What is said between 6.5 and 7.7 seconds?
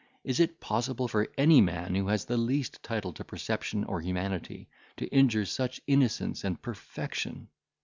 perfection!